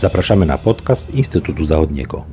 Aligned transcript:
Zapraszamy 0.00 0.46
na 0.46 0.58
podcast 0.58 1.14
Instytutu 1.14 1.66
Zachodniego. 1.66 2.24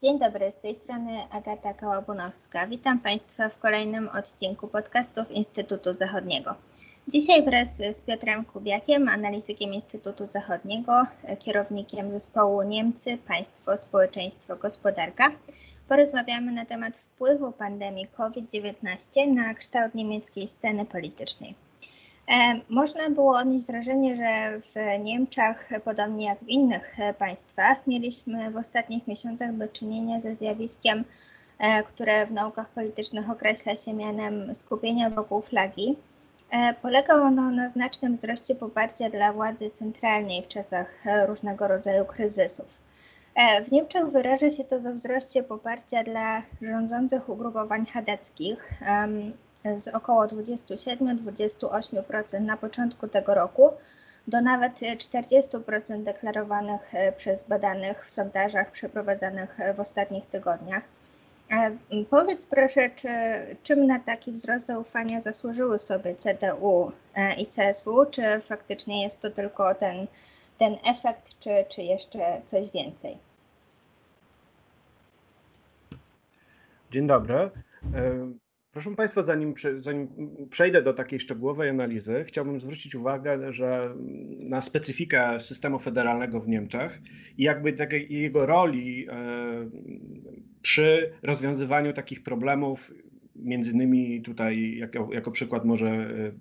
Dzień 0.00 0.18
dobry, 0.18 0.50
z 0.50 0.54
tej 0.54 0.74
strony 0.74 1.22
Agata 1.30 1.74
Kałabunowska. 1.74 2.66
Witam 2.66 2.98
Państwa 2.98 3.48
w 3.48 3.58
kolejnym 3.58 4.08
odcinku 4.08 4.68
podcastów 4.68 5.30
Instytutu 5.30 5.92
Zachodniego. 5.92 6.54
Dzisiaj 7.08 7.44
wraz 7.44 7.76
z 7.76 8.00
Piotrem 8.00 8.44
Kubiakiem, 8.44 9.08
analitykiem 9.08 9.74
Instytutu 9.74 10.26
Zachodniego, 10.26 11.06
kierownikiem 11.38 12.12
zespołu 12.12 12.62
Niemcy, 12.62 13.18
Państwo, 13.18 13.76
Społeczeństwo, 13.76 14.56
Gospodarka, 14.56 15.30
porozmawiamy 15.88 16.52
na 16.52 16.64
temat 16.64 16.96
wpływu 16.96 17.52
pandemii 17.52 18.06
COVID-19 18.16 19.34
na 19.34 19.54
kształt 19.54 19.94
niemieckiej 19.94 20.48
sceny 20.48 20.84
politycznej. 20.84 21.54
E, 22.28 22.60
można 22.68 23.10
było 23.10 23.38
odnieść 23.38 23.66
wrażenie, 23.66 24.16
że 24.16 24.60
w 24.60 25.04
Niemczech, 25.04 25.70
podobnie 25.84 26.26
jak 26.26 26.38
w 26.38 26.48
innych 26.48 26.96
państwach, 27.18 27.86
mieliśmy 27.86 28.50
w 28.50 28.56
ostatnich 28.56 29.06
miesiącach 29.06 29.56
do 29.56 29.68
czynienia 29.68 30.20
ze 30.20 30.34
zjawiskiem, 30.34 31.04
e, 31.58 31.82
które 31.82 32.26
w 32.26 32.32
naukach 32.32 32.68
politycznych 32.68 33.30
określa 33.30 33.76
się 33.76 33.94
mianem 33.94 34.54
skupienia 34.54 35.10
wokół 35.10 35.42
flagi. 35.42 35.96
E, 36.50 36.74
polegał 36.74 37.22
ono 37.22 37.50
na 37.50 37.68
znacznym 37.68 38.16
wzroście 38.16 38.54
poparcia 38.54 39.10
dla 39.10 39.32
władzy 39.32 39.70
centralnej 39.70 40.42
w 40.42 40.48
czasach 40.48 41.04
różnego 41.26 41.68
rodzaju 41.68 42.04
kryzysów. 42.04 42.84
W 43.64 43.72
Niemczech 43.72 44.06
wyraża 44.06 44.50
się 44.50 44.64
to 44.64 44.80
we 44.80 44.92
wzroście 44.92 45.42
poparcia 45.42 46.04
dla 46.04 46.42
rządzących 46.62 47.28
ugrupowań 47.28 47.86
chadeckich, 47.86 48.80
z 49.76 49.88
około 49.88 50.26
27-28% 50.26 52.40
na 52.40 52.56
początku 52.56 53.08
tego 53.08 53.34
roku 53.34 53.70
do 54.26 54.40
nawet 54.40 54.72
40% 54.72 56.02
deklarowanych 56.02 56.94
e, 56.94 57.12
przez 57.12 57.44
badanych 57.44 58.06
w 58.06 58.10
sondażach 58.10 58.70
przeprowadzanych 58.70 59.58
w 59.76 59.80
ostatnich 59.80 60.26
tygodniach. 60.26 60.82
E, 61.50 61.70
powiedz 62.10 62.46
proszę, 62.46 62.90
czy, 62.96 63.08
czym 63.62 63.86
na 63.86 63.98
taki 63.98 64.32
wzrost 64.32 64.66
zaufania 64.66 65.20
zasłużyły 65.20 65.78
sobie 65.78 66.16
CDU 66.16 66.92
e, 67.14 67.34
i 67.34 67.46
CSU? 67.46 68.06
Czy 68.10 68.40
faktycznie 68.40 69.02
jest 69.02 69.20
to 69.20 69.30
tylko 69.30 69.74
ten, 69.74 70.06
ten 70.58 70.76
efekt, 70.86 71.38
czy, 71.40 71.64
czy 71.68 71.82
jeszcze 71.82 72.40
coś 72.46 72.70
więcej? 72.70 73.18
Dzień 76.90 77.06
dobry. 77.06 77.50
Proszę 78.74 78.96
Państwa, 78.96 79.22
zanim, 79.22 79.54
zanim, 79.80 80.08
przejdę 80.50 80.82
do 80.82 80.94
takiej 80.94 81.20
szczegółowej 81.20 81.70
analizy, 81.70 82.24
chciałbym 82.28 82.60
zwrócić 82.60 82.94
uwagę, 82.94 83.52
że 83.52 83.94
na 84.38 84.62
specyfikę 84.62 85.40
systemu 85.40 85.78
federalnego 85.78 86.40
w 86.40 86.48
Niemczech 86.48 87.00
i 87.38 87.42
jakby 87.42 87.76
jego 88.08 88.46
roli 88.46 89.06
e, 89.08 89.14
przy 90.62 91.12
rozwiązywaniu 91.22 91.92
takich 91.92 92.22
problemów, 92.22 92.94
między 93.36 93.72
innymi 93.72 94.22
tutaj 94.22 94.76
jako, 94.76 95.08
jako 95.12 95.30
przykład 95.30 95.64
może 95.64 95.88
e, 95.88 96.32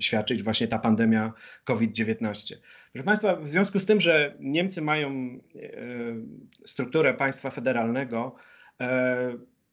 świadczyć 0.00 0.42
właśnie 0.42 0.68
ta 0.68 0.78
pandemia 0.78 1.32
COVID-19. 1.64 2.54
Proszę 2.92 3.04
Państwa, 3.04 3.36
w 3.36 3.48
związku 3.48 3.80
z 3.80 3.84
tym, 3.84 4.00
że 4.00 4.34
Niemcy 4.40 4.82
mają 4.82 5.10
e, 5.10 5.38
strukturę 6.64 7.14
państwa 7.14 7.50
federalnego, 7.50 8.36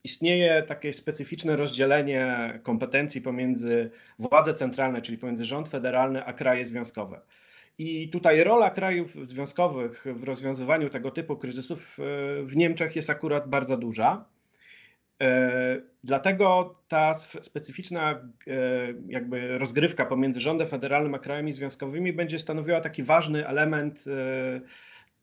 istnieje 0.04 0.64
takie 0.64 0.94
specyficzne 0.94 1.56
rozdzielenie 1.56 2.60
kompetencji 2.64 3.22
pomiędzy 3.22 3.92
władze 4.20 4.54
centralne, 4.54 5.02
czyli 5.02 5.18
pomiędzy 5.18 5.46
rząd 5.46 5.70
federalny, 5.70 6.26
a 6.26 6.34
kraje 6.34 6.66
związkowe. 6.66 7.22
I 7.78 8.10
tutaj 8.10 8.44
rola 8.44 8.70
krajów 8.70 9.28
związkowych 9.28 10.06
w 10.16 10.24
rozwiązywaniu 10.24 10.90
tego 10.90 11.12
typu 11.12 11.38
kryzysów 11.38 11.98
e, 12.00 12.04
w 12.44 12.56
Niemczech 12.56 12.96
jest 12.96 13.10
akurat 13.10 13.50
bardzo 13.50 13.78
duża. 13.78 14.26
E, 15.22 15.82
dlatego 16.04 16.74
ta 16.88 17.14
specyficzna 17.42 18.12
e, 18.12 18.20
jakby 19.08 19.58
rozgrywka 19.58 20.06
pomiędzy 20.06 20.40
rządem 20.40 20.68
federalnym 20.68 21.16
a 21.16 21.20
krajami 21.20 21.54
związkowymi 21.54 22.14
będzie 22.14 22.40
stanowiła 22.40 22.82
taki 22.82 23.04
ważny 23.04 23.48
element 23.48 24.06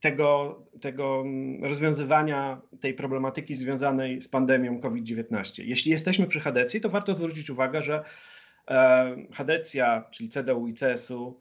tego, 0.00 0.62
tego 0.81 1.25
rozwiązywania 1.62 2.61
tej 2.81 2.94
problematyki 2.94 3.55
związanej 3.55 4.21
z 4.21 4.28
pandemią 4.28 4.81
COVID-19. 4.81 5.62
Jeśli 5.65 5.91
jesteśmy 5.91 6.27
przy 6.27 6.41
Hadecji, 6.41 6.81
to 6.81 6.88
warto 6.88 7.15
zwrócić 7.15 7.50
uwagę, 7.50 7.83
że 7.83 8.05
e, 8.69 9.16
Hadecja, 9.33 10.05
czyli 10.11 10.28
CDU 10.28 10.69
i 10.69 10.75
CSU, 10.75 11.41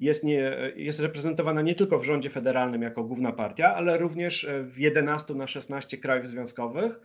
jest, 0.00 0.24
nie, 0.24 0.72
jest 0.76 1.00
reprezentowana 1.00 1.62
nie 1.62 1.74
tylko 1.74 1.98
w 1.98 2.04
rządzie 2.04 2.30
federalnym 2.30 2.82
jako 2.82 3.04
główna 3.04 3.32
partia, 3.32 3.74
ale 3.74 3.98
również 3.98 4.48
w 4.62 4.78
11 4.78 5.34
na 5.34 5.46
16 5.46 5.98
krajów 5.98 6.28
związkowych, 6.28 7.00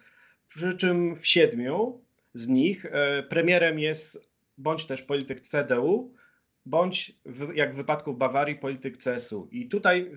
przy 0.48 0.74
czym 0.74 1.16
w 1.16 1.28
siedmiu 1.28 2.02
z 2.34 2.48
nich 2.48 2.86
e, 2.86 3.24
premierem 3.24 3.80
jest 3.80 4.30
bądź 4.58 4.86
też 4.86 5.02
polityk 5.02 5.42
CDU, 5.42 6.14
bądź 6.66 7.14
w, 7.26 7.56
jak 7.56 7.74
w 7.74 7.76
wypadku 7.76 8.14
Bawarii 8.14 8.56
polityk 8.56 8.98
CSU. 8.98 9.48
I 9.52 9.68
tutaj 9.68 10.12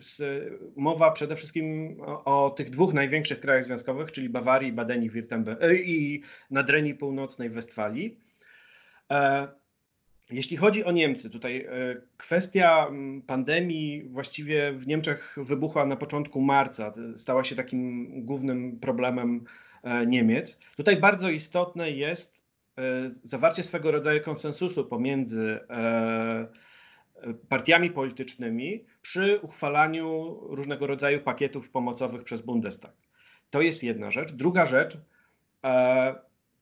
mowa 0.76 1.10
przede 1.10 1.36
wszystkim 1.36 1.96
o, 2.00 2.44
o, 2.44 2.50
tych 2.50 2.70
dwóch 2.70 2.94
największych 2.94 3.40
krajach 3.40 3.64
związkowych, 3.64 4.12
czyli 4.12 4.28
Bawarii, 4.28 4.72
Badenii, 4.72 5.10
Württemberg 5.10 5.56
e, 5.60 5.74
i 5.74 6.22
Nadrenii 6.50 6.94
Północnej 6.94 7.50
Westfalii. 7.50 8.18
E, 9.10 9.48
jeśli 10.30 10.56
chodzi 10.56 10.84
o 10.84 10.92
Niemcy, 10.92 11.30
tutaj 11.30 11.56
e, 11.56 11.70
kwestia 12.16 12.90
pandemii 13.26 14.02
właściwie 14.02 14.72
w 14.72 14.86
Niemczech 14.86 15.36
wybuchła 15.36 15.86
na 15.86 15.96
początku 15.96 16.40
marca, 16.40 16.92
stała 17.16 17.44
się 17.44 17.56
takim 17.56 18.08
głównym 18.24 18.80
problemem 18.80 19.44
Niemiec. 20.06 20.58
Tutaj 20.76 20.96
bardzo 20.96 21.30
istotne 21.30 21.90
jest 21.90 22.41
E, 22.41 22.41
zawarcie 23.24 23.62
swego 23.62 23.90
rodzaju 23.90 24.20
konsensusu 24.20 24.84
pomiędzy 24.84 25.60
e, 25.70 26.46
partiami 27.48 27.90
politycznymi 27.90 28.84
przy 29.02 29.40
uchwalaniu 29.40 30.38
różnego 30.40 30.86
rodzaju 30.86 31.20
pakietów 31.20 31.70
pomocowych 31.70 32.24
przez 32.24 32.42
Bundestag. 32.42 32.92
To 33.50 33.60
jest 33.60 33.82
jedna 33.82 34.10
rzecz. 34.10 34.32
Druga 34.32 34.66
rzecz, 34.66 34.98
e, 35.64 36.14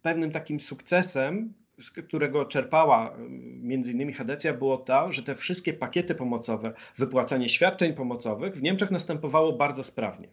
pewnym 0.03 0.31
takim 0.31 0.61
sukcesem, 0.61 1.55
z 1.79 1.91
którego 1.91 2.45
czerpała 2.45 3.17
między 3.63 3.93
innymi 3.93 4.13
Hadecja, 4.13 4.55
było 4.55 4.79
to, 4.79 5.13
że 5.13 5.23
te 5.23 5.35
wszystkie 5.35 5.73
pakiety 5.73 6.15
pomocowe, 6.15 6.73
wypłacanie 6.99 7.49
świadczeń 7.49 7.95
pomocowych 7.95 8.55
w 8.55 8.63
Niemczech 8.63 8.91
następowało 8.91 9.53
bardzo 9.53 9.85
sprawnie. 9.85 10.29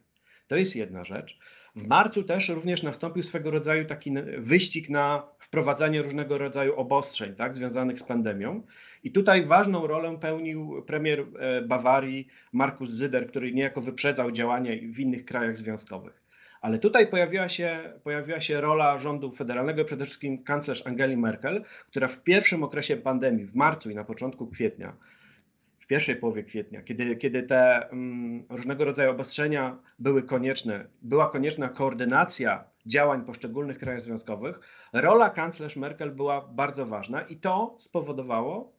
To 0.47 0.55
jest 0.55 0.75
jedna 0.75 1.03
rzecz. 1.03 1.39
W 1.75 1.87
marcu 1.87 2.23
też 2.23 2.49
również 2.49 2.83
nastąpił 2.83 3.23
swego 3.23 3.51
rodzaju 3.51 3.85
taki 3.85 4.11
wyścig 4.37 4.89
na 4.89 5.23
wprowadzanie 5.39 6.01
różnego 6.01 6.37
rodzaju 6.37 6.75
obostrzeń 6.75 7.35
tak, 7.35 7.53
związanych 7.53 7.99
z 7.99 8.03
pandemią. 8.03 8.63
I 9.03 9.11
tutaj 9.11 9.45
ważną 9.45 9.87
rolę 9.87 10.17
pełnił 10.21 10.83
premier 10.87 11.19
e, 11.19 11.61
Bawarii 11.61 12.27
Markus 12.53 12.89
Zyder, 12.89 13.27
który 13.27 13.53
niejako 13.53 13.81
wyprzedzał 13.81 14.31
działania 14.31 14.71
w 14.93 14.99
innych 14.99 15.25
krajach 15.25 15.57
związkowych. 15.57 16.23
Ale 16.61 16.79
tutaj 16.79 17.07
pojawiła 17.07 17.49
się, 17.49 17.93
pojawiła 18.03 18.39
się 18.39 18.61
rola 18.61 18.97
rządu 18.97 19.31
federalnego, 19.31 19.85
przede 19.85 20.05
wszystkim 20.05 20.43
kanclerz 20.43 20.87
Angeli 20.87 21.17
Merkel, 21.17 21.63
która 21.87 22.07
w 22.07 22.23
pierwszym 22.23 22.63
okresie 22.63 22.97
pandemii, 22.97 23.45
w 23.45 23.55
marcu 23.55 23.89
i 23.89 23.95
na 23.95 24.03
początku 24.03 24.47
kwietnia, 24.47 24.93
w 25.87 25.89
pierwszej 25.89 26.15
połowie 26.15 26.43
kwietnia, 26.43 26.81
kiedy, 26.81 27.15
kiedy 27.15 27.43
te 27.43 27.87
um, 27.91 28.45
różnego 28.49 28.85
rodzaju 28.85 29.11
obostrzenia 29.11 29.77
były 29.99 30.23
konieczne, 30.23 30.85
była 31.01 31.29
konieczna 31.29 31.69
koordynacja 31.69 32.63
działań 32.85 33.25
poszczególnych 33.25 33.77
krajów 33.77 34.01
związkowych, 34.03 34.59
rola 34.93 35.29
kanclerz 35.29 35.75
Merkel 35.75 36.11
była 36.11 36.41
bardzo 36.41 36.85
ważna 36.85 37.21
i 37.21 37.35
to 37.35 37.75
spowodowało, 37.79 38.73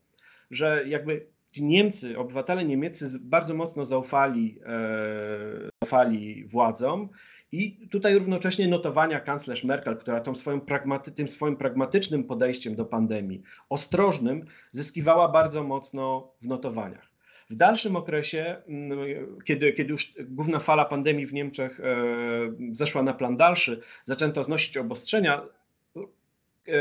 że 0.51 0.85
jakby 0.87 1.27
Niemcy, 1.61 2.19
obywatele 2.19 2.65
niemieccy 2.65 3.11
bardzo 3.21 3.55
mocno 3.55 3.85
zaufali, 3.85 4.59
e, 4.67 5.71
zaufali 5.83 6.45
władzom 6.45 7.09
i 7.53 7.89
tutaj 7.91 8.15
równocześnie 8.15 8.69
notowania 8.69 9.21
kanclerz 9.21 9.65
Merkel, 9.65 9.97
która 9.97 10.21
tą 10.21 10.35
swoim 10.35 10.61
pragmaty, 10.61 11.13
tym 11.13 11.29
swoim 11.29 11.57
pragmatycznym 11.57 12.25
podejściem 12.25 12.75
do 12.75 12.85
pandemii, 12.85 13.43
ostrożnym, 13.69 14.45
zyskiwała 14.73 15.29
bardzo 15.29 15.65
mocno 15.65 16.33
w 16.43 16.47
notowaniach. 16.47 17.09
W 17.51 17.55
dalszym 17.55 17.97
okresie, 17.97 18.57
mm, 18.69 18.99
kiedy, 19.45 19.73
kiedy 19.73 19.91
już 19.91 20.15
główna 20.21 20.59
fala 20.59 20.85
pandemii 20.85 21.27
w 21.27 21.33
Niemczech 21.33 21.81
e, 21.81 21.95
zeszła 22.73 23.03
na 23.03 23.15
plan 23.15 23.37
dalszy, 23.37 23.81
zaczęto 24.05 24.45
znosić 24.45 24.77
obostrzenia, 24.77 25.43
e, 25.97 26.73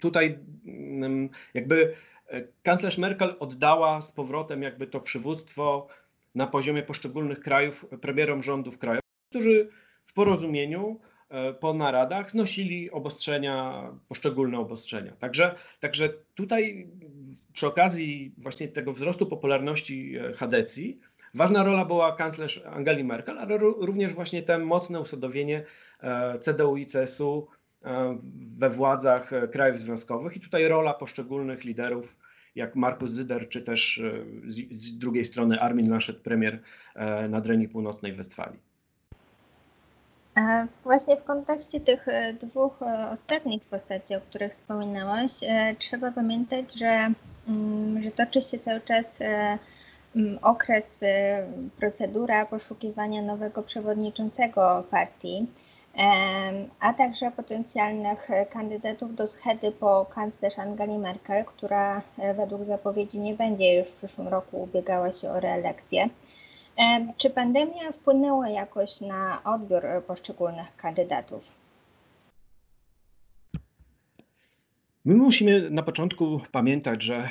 tutaj 0.00 0.38
mm, 0.66 1.28
jakby 1.54 1.94
e, 2.28 2.42
kanclerz 2.62 2.98
Merkel 2.98 3.36
oddała 3.40 4.00
z 4.00 4.12
powrotem 4.12 4.62
jakby 4.62 4.86
to 4.86 5.00
przywództwo 5.00 5.88
na 6.34 6.46
poziomie 6.46 6.82
poszczególnych 6.82 7.40
krajów 7.40 7.86
premierom 8.00 8.42
rządów 8.42 8.78
krajów 8.78 9.03
którzy 9.34 9.68
w 10.04 10.12
porozumieniu 10.12 11.00
po 11.60 11.74
naradach 11.74 12.30
znosili 12.30 12.90
obostrzenia, 12.90 13.82
poszczególne 14.08 14.58
obostrzenia. 14.58 15.12
Także, 15.18 15.54
także 15.80 16.08
tutaj 16.34 16.88
przy 17.52 17.66
okazji 17.66 18.34
właśnie 18.38 18.68
tego 18.68 18.92
wzrostu 18.92 19.26
popularności 19.26 20.14
Hadecji 20.36 21.00
ważna 21.34 21.64
rola 21.64 21.84
była 21.84 22.16
kanclerz 22.16 22.62
Angeli 22.66 23.04
Merkel, 23.04 23.38
ale 23.38 23.58
również 23.58 24.12
właśnie 24.12 24.42
to 24.42 24.58
mocne 24.58 25.00
usadowienie 25.00 25.64
CDU 26.40 26.76
i 26.76 26.86
CSU 26.86 27.46
we 28.58 28.70
władzach 28.70 29.30
krajów 29.52 29.78
związkowych 29.78 30.36
i 30.36 30.40
tutaj 30.40 30.68
rola 30.68 30.94
poszczególnych 30.94 31.64
liderów 31.64 32.16
jak 32.54 32.76
Markus 32.76 33.10
Zyder, 33.10 33.48
czy 33.48 33.62
też 33.62 34.02
z 34.70 34.98
drugiej 34.98 35.24
strony 35.24 35.60
Armin 35.60 35.90
Laschet, 35.90 36.20
premier 36.20 36.60
Nadrenii 37.28 37.68
Północnej 37.68 38.12
Westfalii. 38.12 38.73
Właśnie 40.84 41.16
w 41.16 41.24
kontekście 41.24 41.80
tych 41.80 42.08
e, 42.08 42.32
dwóch 42.32 42.82
e, 42.82 43.10
ostatnich 43.10 43.64
postaci, 43.64 44.14
o 44.14 44.20
których 44.20 44.52
wspominałeś, 44.52 45.32
e, 45.42 45.74
trzeba 45.78 46.10
pamiętać, 46.10 46.74
że, 46.74 47.12
mm, 47.48 48.02
że 48.02 48.10
toczy 48.10 48.42
się 48.42 48.58
cały 48.58 48.80
czas 48.80 49.18
okres, 50.42 51.00
procedura 51.76 52.46
poszukiwania 52.46 53.22
nowego 53.22 53.62
przewodniczącego 53.62 54.84
partii, 54.90 55.46
a 56.80 56.94
także 56.94 57.30
potencjalnych 57.30 58.28
kandydatów 58.50 59.14
do 59.14 59.26
schedy 59.26 59.72
po 59.72 60.06
kanclerz 60.10 60.58
Angeli 60.58 60.98
Merkel, 60.98 61.44
która 61.44 62.02
według 62.36 62.64
zapowiedzi 62.64 63.20
nie 63.20 63.34
będzie 63.34 63.74
już 63.74 63.88
w 63.88 63.96
przyszłym 63.96 64.28
roku 64.28 64.62
ubiegała 64.62 65.12
się 65.12 65.30
o 65.30 65.40
reelekcję. 65.40 66.08
Czy 67.16 67.30
pandemia 67.30 67.92
wpłynęła 67.92 68.48
jakoś 68.48 69.00
na 69.00 69.44
odbiór 69.44 69.82
poszczególnych 70.06 70.76
kandydatów? 70.76 71.44
My 75.04 75.14
musimy 75.14 75.70
na 75.70 75.82
początku 75.82 76.40
pamiętać, 76.52 77.02
że 77.02 77.28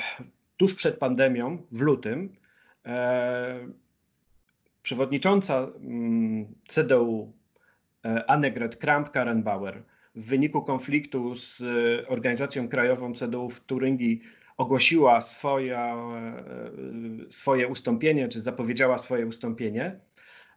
tuż 0.56 0.74
przed 0.74 0.98
pandemią, 0.98 1.58
w 1.72 1.80
lutym, 1.80 2.36
e, 2.86 3.68
przewodnicząca 4.82 5.58
mm, 5.58 6.46
CDU 6.68 7.32
e, 8.04 8.30
Annegret 8.30 8.76
Kramp-Karrenbauer 8.76 9.82
w 10.14 10.26
wyniku 10.26 10.62
konfliktu 10.62 11.34
z 11.34 11.62
organizacją 12.08 12.68
krajową 12.68 13.14
CDU 13.14 13.50
w 13.50 13.60
Turyngii 13.60 14.20
ogłosiła 14.56 15.20
swoje, 15.20 15.96
swoje 17.30 17.68
ustąpienie, 17.68 18.28
czy 18.28 18.40
zapowiedziała 18.40 18.98
swoje 18.98 19.26
ustąpienie, 19.26 20.00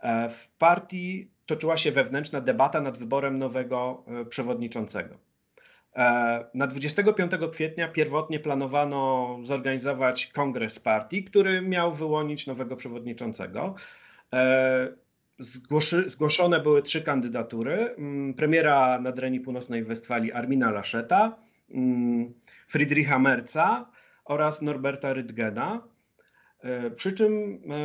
e, 0.02 0.30
w 0.30 0.48
partii 0.58 1.32
toczyła 1.46 1.78
się 1.78 1.92
wewnętrzna 1.92 2.42
debata 2.42 2.82
nad 2.82 2.98
wyborem 2.98 3.40
nowego 3.40 4.04
e, 4.08 4.26
przewodniczącego. 4.26 5.16
E, 5.96 6.46
na 6.54 6.68
25 6.68 7.32
kwietnia 7.52 7.88
pierwotnie 7.88 8.40
planowano 8.40 9.38
zorganizować 9.42 10.28
kongres 10.28 10.80
partii, 10.80 11.24
który 11.24 11.62
miał 11.62 11.94
wyłonić 11.94 12.48
nowego 12.48 12.76
przewodniczącego. 12.76 13.76
Zgłoszy, 15.40 16.10
zgłoszone 16.10 16.60
były 16.60 16.82
trzy 16.84 17.04
kandydatury. 17.04 17.96
Mm, 17.98 18.34
premiera 18.34 19.00
Nadrenii 19.00 19.40
Północnej 19.40 19.84
Westfalii 19.84 20.32
Armina 20.32 20.72
Laszeta, 20.72 21.38
mm, 21.70 22.34
Friedricha 22.68 23.20
Merca 23.20 23.92
oraz 24.26 24.62
Norberta 24.62 25.14
Rydgena. 25.14 25.88
E, 26.60 26.92
przy 26.92 27.12
czym 27.12 27.34
e, 27.34 27.78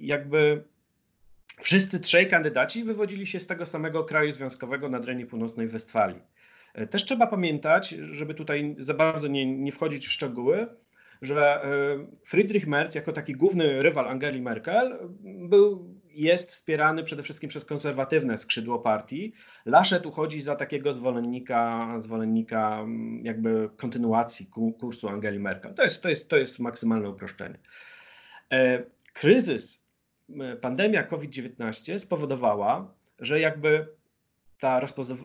jakby 0.00 0.64
wszyscy 1.60 2.00
trzej 2.00 2.28
kandydaci 2.28 2.84
wywodzili 2.84 3.26
się 3.26 3.40
z 3.40 3.46
tego 3.46 3.66
samego 3.66 4.04
kraju 4.04 4.32
związkowego 4.32 4.88
Nadrenii 4.88 5.26
Północnej 5.26 5.68
Westfalii. 5.68 6.20
E, 6.74 6.86
też 6.86 7.04
trzeba 7.04 7.26
pamiętać, 7.26 7.88
żeby 8.10 8.34
tutaj 8.34 8.76
za 8.78 8.94
bardzo 8.94 9.26
nie, 9.26 9.46
nie 9.58 9.72
wchodzić 9.72 10.06
w 10.06 10.12
szczegóły, 10.12 10.66
że 11.22 11.60
Friedrich 12.24 12.66
Merz 12.66 12.94
jako 12.94 13.12
taki 13.12 13.32
główny 13.32 13.82
rywal 13.82 14.08
Angeli 14.08 14.42
Merkel 14.42 14.98
był 15.24 15.95
jest 16.16 16.52
wspierany 16.52 17.04
przede 17.04 17.22
wszystkim 17.22 17.48
przez 17.48 17.64
konserwatywne 17.64 18.38
skrzydło 18.38 18.78
partii. 18.78 19.32
Laschet 19.66 20.06
uchodzi 20.06 20.40
za 20.40 20.56
takiego 20.56 20.94
zwolennika, 20.94 21.88
zwolennika 22.00 22.80
mm, 22.80 23.24
jakby 23.24 23.70
kontynuacji 23.76 24.46
kursu 24.78 25.08
Angeli 25.08 25.38
Merkel. 25.38 25.74
To 25.74 25.82
jest, 25.82 26.02
to 26.02 26.08
jest, 26.08 26.28
to 26.28 26.36
jest 26.36 26.58
maksymalne 26.58 27.10
uproszczenie. 27.10 27.58
E, 28.52 28.82
kryzys, 29.12 29.80
pandemia 30.60 31.02
COVID-19 31.02 31.98
spowodowała, 31.98 32.94
że 33.18 33.40
jakby 33.40 33.86
ta 34.60 34.80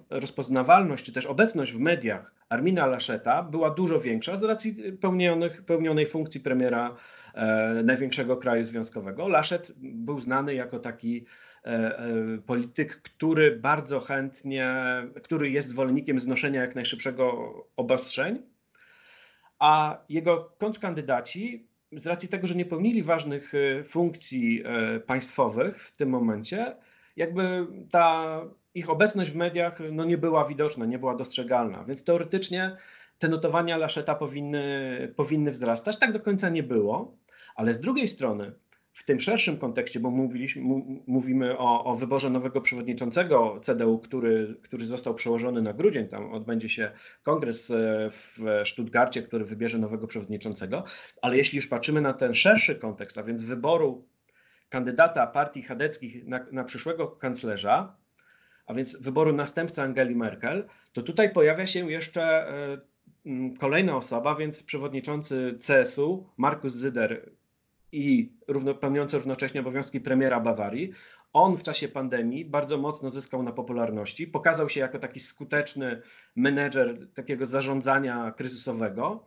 rozpoznawalność, 0.09 1.05
czy 1.05 1.13
też 1.13 1.25
obecność 1.25 1.73
w 1.73 1.79
mediach 1.79 2.33
Armina 2.49 2.85
Laszeta 2.85 3.43
była 3.43 3.69
dużo 3.69 3.99
większa 3.99 4.37
z 4.37 4.43
racji 4.43 4.75
pełnionych, 5.01 5.65
pełnionej 5.65 6.05
funkcji 6.05 6.41
premiera 6.41 6.87
e, 6.89 6.95
największego 7.83 8.37
kraju 8.37 8.65
związkowego. 8.65 9.27
Laszet 9.27 9.71
był 9.77 10.19
znany 10.19 10.53
jako 10.53 10.79
taki 10.79 11.25
e, 11.65 11.69
e, 11.69 12.37
polityk, 12.45 13.01
który 13.01 13.55
bardzo 13.55 13.99
chętnie, 13.99 14.75
który 15.23 15.49
jest 15.49 15.69
zwolennikiem 15.69 16.19
znoszenia 16.19 16.61
jak 16.61 16.75
najszybszego 16.75 17.53
obostrzeń, 17.75 18.41
a 19.59 19.97
jego 20.09 20.55
kontrkandydaci 20.57 21.67
z 21.91 22.07
racji 22.07 22.29
tego, 22.29 22.47
że 22.47 22.55
nie 22.55 22.65
pełnili 22.65 23.03
ważnych 23.03 23.53
e, 23.55 23.83
funkcji 23.83 24.63
e, 24.65 24.99
państwowych 24.99 25.87
w 25.87 25.95
tym 25.95 26.09
momencie, 26.09 26.75
jakby 27.15 27.67
ta 27.91 28.41
ich 28.73 28.89
obecność 28.89 29.31
w 29.31 29.35
mediach 29.35 29.79
no, 29.91 30.05
nie 30.05 30.17
była 30.17 30.45
widoczna, 30.45 30.85
nie 30.85 30.99
była 30.99 31.15
dostrzegalna, 31.15 31.83
więc 31.83 32.03
teoretycznie 32.03 32.77
te 33.19 33.29
notowania 33.29 33.77
Laszeta 33.77 34.15
powinny, 34.15 35.13
powinny 35.15 35.51
wzrastać. 35.51 35.99
Tak 35.99 36.13
do 36.13 36.19
końca 36.19 36.49
nie 36.49 36.63
było, 36.63 37.17
ale 37.55 37.73
z 37.73 37.81
drugiej 37.81 38.07
strony 38.07 38.51
w 38.93 39.03
tym 39.03 39.19
szerszym 39.19 39.57
kontekście, 39.57 39.99
bo 39.99 40.11
mówiliśmy, 40.11 40.61
mówimy 41.07 41.57
o, 41.57 41.83
o, 41.83 41.95
wyborze 41.95 42.29
nowego 42.29 42.61
przewodniczącego 42.61 43.59
CDU, 43.61 43.99
który, 43.99 44.55
który 44.63 44.85
został 44.85 45.13
przełożony 45.13 45.61
na 45.61 45.73
grudzień, 45.73 46.07
tam 46.07 46.33
odbędzie 46.33 46.69
się 46.69 46.91
kongres 47.23 47.71
e, 47.71 48.09
w 48.11 48.61
Stuttgarcie, 48.65 49.23
który 49.23 49.45
wybierze 49.45 49.77
nowego 49.77 50.07
przewodniczącego, 50.07 50.83
ale 51.21 51.37
jeśli 51.37 51.55
już 51.55 51.67
patrzymy 51.67 52.01
na 52.01 52.13
ten 52.13 52.33
szerszy 52.33 52.75
kontekst, 52.75 53.17
a 53.17 53.23
więc 53.23 53.43
wyboru 53.43 54.07
kandydata 54.69 55.27
partii 55.27 55.63
chadeckich 55.63 56.25
na, 56.25 56.45
na 56.51 56.63
przyszłego 56.63 57.07
kanclerza, 57.07 57.95
a 58.65 58.73
więc 58.73 59.01
wyboru 59.01 59.33
następcy 59.33 59.81
Angeli 59.81 60.15
Merkel, 60.15 60.67
to 60.93 61.01
tutaj 61.01 61.33
pojawia 61.33 61.67
się 61.67 61.91
jeszcze 61.91 62.23
e, 62.23 62.77
kolejna 63.59 63.97
osoba, 63.97 64.35
więc 64.35 64.63
przewodniczący 64.63 65.57
CSU 65.67 66.29
Markus 66.37 66.73
Zyder 66.73 67.31
i 67.91 68.33
równo, 68.47 68.73
pełniący 68.73 69.17
równocześnie 69.17 69.61
obowiązki 69.61 70.01
premiera 70.01 70.39
Bawarii. 70.39 70.91
On 71.33 71.57
w 71.57 71.63
czasie 71.63 71.87
pandemii 71.87 72.45
bardzo 72.45 72.77
mocno 72.77 73.09
zyskał 73.09 73.43
na 73.43 73.51
popularności, 73.51 74.27
pokazał 74.27 74.69
się 74.69 74.79
jako 74.79 74.99
taki 74.99 75.19
skuteczny 75.19 76.01
menedżer 76.35 77.13
takiego 77.13 77.45
zarządzania 77.45 78.33
kryzysowego 78.37 79.25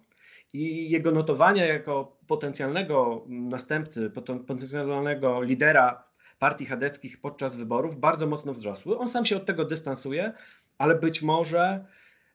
i 0.53 0.91
jego 0.91 1.11
notowania 1.11 1.67
jako 1.67 2.17
potencjalnego 2.27 3.25
następcy, 3.29 4.11
potencjalnego 4.47 5.43
lidera 5.43 6.05
partii 6.39 6.67
chadeckich 6.67 7.21
podczas 7.21 7.57
wyborów 7.57 8.01
bardzo 8.01 8.27
mocno 8.27 8.53
wzrosły. 8.53 8.99
On 8.99 9.09
sam 9.09 9.25
się 9.25 9.37
od 9.37 9.47
tego 9.47 9.65
dystansuje, 9.65 10.33
ale 10.79 10.95
być 10.95 11.23
może 11.23 11.85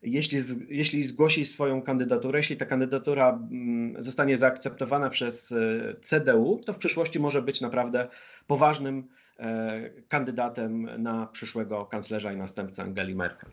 jeśli, 0.02 0.40
jeśli 0.68 1.06
zgłosi 1.06 1.44
swoją 1.44 1.82
kandydaturę, 1.82 2.38
jeśli 2.38 2.56
ta 2.56 2.66
kandydatura 2.66 3.28
mm, 3.28 4.02
zostanie 4.02 4.36
zaakceptowana 4.36 5.10
przez 5.10 5.52
e, 5.52 5.56
CDU, 6.02 6.60
to 6.66 6.72
w 6.72 6.78
przyszłości 6.78 7.20
może 7.20 7.42
być 7.42 7.60
naprawdę 7.60 8.08
poważnym 8.46 9.08
e, 9.38 9.90
kandydatem 10.08 11.02
na 11.02 11.26
przyszłego 11.26 11.86
kanclerza 11.86 12.32
i 12.32 12.36
następcę 12.36 12.82
Angeli 12.82 13.14
Merkel. 13.14 13.50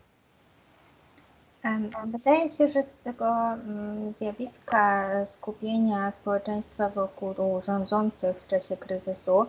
Wydaje 2.06 2.50
się, 2.50 2.68
że 2.68 2.82
z 2.82 2.96
tego 2.96 3.26
mm, 3.52 4.12
zjawiska 4.18 5.10
skupienia 5.26 6.12
społeczeństwa 6.12 6.88
wokół 6.88 7.34
rządzących 7.66 8.36
w 8.36 8.46
czasie 8.46 8.76
kryzysu 8.76 9.42
e, 9.42 9.46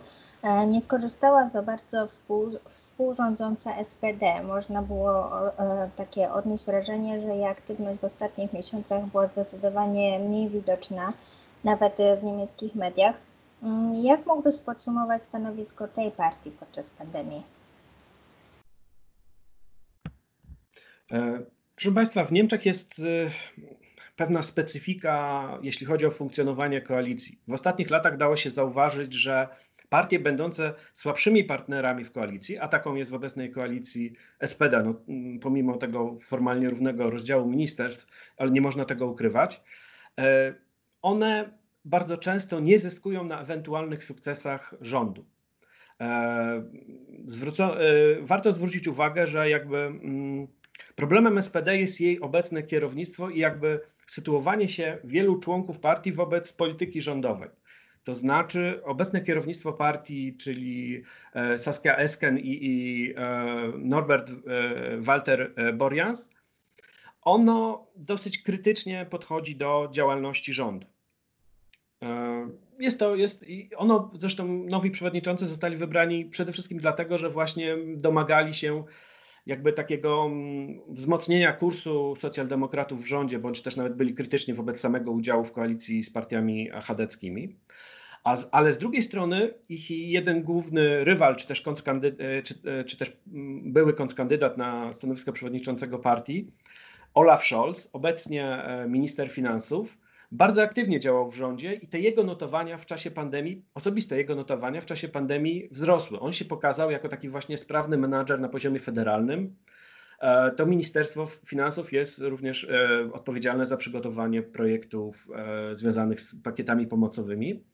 nie 0.68 0.82
skorzystała 0.82 1.48
za 1.48 1.62
bardzo 1.62 2.06
współ, 2.06 2.50
współrządząca 2.70 3.84
SPD. 3.84 4.42
Można 4.42 4.82
było 4.82 5.48
e, 5.48 5.90
takie 5.96 6.32
odnieść 6.32 6.64
wrażenie, 6.64 7.20
że 7.20 7.26
jej 7.26 7.46
aktywność 7.46 8.00
w 8.00 8.04
ostatnich 8.04 8.52
miesiącach 8.52 9.06
była 9.06 9.26
zdecydowanie 9.26 10.18
mniej 10.18 10.48
widoczna, 10.48 11.12
nawet 11.64 11.96
w 12.20 12.24
niemieckich 12.24 12.74
mediach. 12.74 13.16
Mm, 13.62 13.94
jak 13.94 14.26
mógłbyś 14.26 14.58
podsumować 14.58 15.22
stanowisko 15.22 15.88
tej 15.88 16.10
partii 16.10 16.50
podczas 16.50 16.90
pandemii? 16.90 17.42
E, 21.12 21.40
Proszę 21.80 21.94
Państwa, 21.94 22.24
w 22.24 22.32
Niemczech 22.32 22.66
jest 22.66 22.94
pewna 24.16 24.42
specyfika, 24.42 25.48
jeśli 25.62 25.86
chodzi 25.86 26.06
o 26.06 26.10
funkcjonowanie 26.10 26.80
koalicji. 26.80 27.38
W 27.48 27.52
ostatnich 27.52 27.90
latach 27.90 28.16
dało 28.16 28.36
się 28.36 28.50
zauważyć, 28.50 29.12
że 29.12 29.48
partie 29.90 30.18
będące 30.18 30.74
słabszymi 30.92 31.44
partnerami 31.44 32.04
w 32.04 32.12
koalicji, 32.12 32.58
a 32.58 32.68
taką 32.68 32.94
jest 32.94 33.10
w 33.10 33.14
obecnej 33.14 33.50
koalicji 33.50 34.12
SPD, 34.40 34.82
no, 34.82 34.94
mm, 35.08 35.38
pomimo 35.38 35.76
tego 35.76 36.16
formalnie 36.20 36.70
równego 36.70 37.10
rozdziału 37.10 37.48
ministerstw, 37.48 38.06
ale 38.36 38.50
nie 38.50 38.60
można 38.60 38.84
tego 38.84 39.06
ukrywać, 39.06 39.60
e, 40.18 40.54
one 41.02 41.50
bardzo 41.84 42.18
często 42.18 42.60
nie 42.60 42.78
zyskują 42.78 43.24
na 43.24 43.40
ewentualnych 43.40 44.04
sukcesach 44.04 44.74
rządu. 44.80 45.24
E, 46.00 46.62
zwróco, 47.24 47.84
e, 47.84 47.90
warto 48.20 48.52
zwrócić 48.52 48.88
uwagę, 48.88 49.26
że 49.26 49.50
jakby 49.50 49.78
mm, 49.78 50.46
problemem 50.96 51.42
SPD 51.42 51.78
jest 51.78 52.00
jej 52.00 52.20
obecne 52.20 52.62
kierownictwo 52.62 53.30
i 53.30 53.38
jakby 53.38 53.80
sytuowanie 54.06 54.68
się 54.68 54.98
wielu 55.04 55.38
członków 55.38 55.80
partii 55.80 56.12
wobec 56.12 56.52
polityki 56.52 57.00
rządowej. 57.00 57.50
To 58.10 58.14
znaczy 58.14 58.80
obecne 58.84 59.20
kierownictwo 59.20 59.72
partii, 59.72 60.36
czyli 60.36 61.02
e, 61.34 61.58
Saskia 61.58 61.96
Esken 61.96 62.38
i, 62.38 62.58
i 62.62 63.14
Norbert 63.78 64.30
Walter 64.98 65.54
Borjans, 65.74 66.30
ono 67.22 67.86
dosyć 67.96 68.42
krytycznie 68.42 69.06
podchodzi 69.10 69.56
do 69.56 69.88
działalności 69.92 70.52
rządu. 70.52 70.86
Jest 72.78 72.98
to, 72.98 73.16
jest, 73.16 73.44
ono, 73.76 74.10
zresztą 74.18 74.46
nowi 74.46 74.90
przewodniczący 74.90 75.46
zostali 75.46 75.76
wybrani 75.76 76.24
przede 76.24 76.52
wszystkim 76.52 76.78
dlatego, 76.78 77.18
że 77.18 77.30
właśnie 77.30 77.76
domagali 77.96 78.54
się 78.54 78.84
jakby 79.46 79.72
takiego 79.72 80.24
mm, 80.26 80.80
wzmocnienia 80.88 81.52
kursu 81.52 82.16
socjaldemokratów 82.16 83.02
w 83.02 83.06
rządzie, 83.06 83.38
bądź 83.38 83.62
też 83.62 83.76
nawet 83.76 83.94
byli 83.94 84.14
krytyczni 84.14 84.54
wobec 84.54 84.80
samego 84.80 85.10
udziału 85.10 85.44
w 85.44 85.52
koalicji 85.52 86.02
z 86.02 86.10
partiami 86.10 86.70
chadeckimi. 86.82 87.56
Z, 88.36 88.48
ale 88.52 88.72
z 88.72 88.78
drugiej 88.78 89.02
strony 89.02 89.54
ich 89.68 89.90
jeden 89.90 90.42
główny 90.42 91.04
rywal, 91.04 91.36
czy 91.36 91.48
też, 91.48 91.64
e, 91.66 92.42
czy, 92.42 92.54
e, 92.64 92.84
czy 92.84 92.96
też 92.96 93.12
mm, 93.32 93.72
były 93.72 93.94
kontrkandydat 93.94 94.58
na 94.58 94.92
stanowisko 94.92 95.32
przewodniczącego 95.32 95.98
partii, 95.98 96.52
Olaf 97.14 97.44
Scholz, 97.44 97.88
obecnie 97.92 98.64
e, 98.64 98.88
minister 98.88 99.28
finansów, 99.28 99.98
bardzo 100.32 100.62
aktywnie 100.62 101.00
działał 101.00 101.30
w 101.30 101.34
rządzie 101.34 101.74
i 101.74 101.88
te 101.88 102.00
jego 102.00 102.24
notowania 102.24 102.78
w 102.78 102.86
czasie 102.86 103.10
pandemii, 103.10 103.62
osobiste 103.74 104.16
jego 104.16 104.34
notowania 104.34 104.80
w 104.80 104.86
czasie 104.86 105.08
pandemii 105.08 105.68
wzrosły. 105.70 106.20
On 106.20 106.32
się 106.32 106.44
pokazał 106.44 106.90
jako 106.90 107.08
taki 107.08 107.28
właśnie 107.28 107.56
sprawny 107.56 107.98
menadżer 107.98 108.40
na 108.40 108.48
poziomie 108.48 108.80
federalnym. 108.80 109.56
To 110.56 110.66
Ministerstwo 110.66 111.26
Finansów 111.46 111.92
jest 111.92 112.18
również 112.18 112.68
odpowiedzialne 113.12 113.66
za 113.66 113.76
przygotowanie 113.76 114.42
projektów 114.42 115.16
związanych 115.74 116.20
z 116.20 116.42
pakietami 116.42 116.86
pomocowymi. 116.86 117.64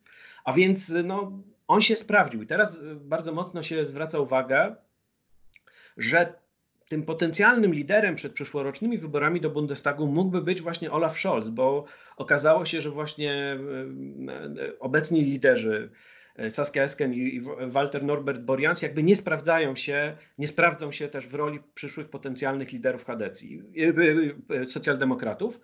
A 0.47 0.53
więc 0.53 0.95
no, 1.05 1.33
on 1.69 1.83
się 1.83 1.97
sprawdził. 1.97 2.43
I 2.43 2.47
teraz 2.47 2.79
bardzo 2.95 3.33
mocno 3.33 3.63
się 3.63 3.87
zwraca 3.87 4.19
uwagę, 4.19 4.77
że 5.97 6.33
tym 6.89 7.03
potencjalnym 7.03 7.75
liderem 7.75 8.17
przed 8.17 8.33
przyszłorocznymi 8.33 8.99
wyborami 8.99 9.41
do 9.41 9.51
Bundestagu 9.51 10.07
mógłby 10.07 10.43
być 10.43 10.63
właśnie 10.63 10.93
Olaf 10.93 11.19
Scholz, 11.19 11.49
bo 11.49 11.85
okazało 12.17 12.67
się, 12.67 12.81
że 12.81 12.91
właśnie 12.91 13.33
e, 13.33 14.79
obecni 14.79 15.23
liderzy 15.23 15.91
Saskia 16.49 16.83
Esken 16.83 17.15
i 17.15 17.41
Walter 17.67 18.05
Norbert 18.05 18.41
Borians 18.41 18.83
jakby 18.83 19.03
nie 19.03 19.17
sprawdzają 19.17 19.77
się, 19.77 20.17
nie 20.39 20.49
sprawdzą 20.49 20.93
się 20.93 21.09
też 21.09 21.27
w 21.27 21.35
roli 21.35 21.61
przyszłych 21.75 22.09
potencjalnych 22.09 22.73
liderów 22.73 23.05
Hadecji, 23.05 23.63
socjaldemokratów. 24.67 25.61